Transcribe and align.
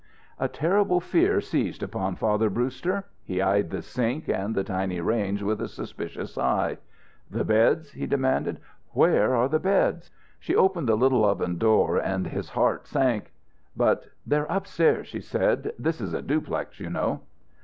A 0.39 0.47
terrible 0.47 0.99
fear 0.99 1.39
seized 1.39 1.83
upon 1.83 2.15
Father 2.15 2.49
Brewster. 2.49 3.05
He 3.23 3.39
eyed 3.39 3.69
the 3.69 3.83
sink 3.83 4.27
and 4.27 4.55
the 4.55 4.63
tiny 4.63 4.99
range 4.99 5.43
with 5.43 5.61
a 5.61 5.67
suspicious 5.67 6.39
eye. 6.39 6.79
"The 7.29 7.45
beds," 7.45 7.91
he 7.91 8.07
demanded, 8.07 8.59
"where 8.93 9.35
are 9.35 9.47
the 9.47 9.59
beds?" 9.59 10.09
She 10.39 10.55
opened 10.55 10.89
the 10.89 10.95
little 10.97 11.23
oven 11.23 11.59
door 11.59 11.97
and 11.97 12.25
his 12.25 12.49
heart 12.49 12.87
sank. 12.87 13.31
But, 13.77 14.05
"They're 14.25 14.47
upstairs," 14.49 15.05
she 15.07 15.19
said. 15.21 15.71
"This 15.77 16.01
is 16.01 16.15
a 16.15 16.23
duplex, 16.23 16.79
you 16.79 16.89
know." 16.89 17.21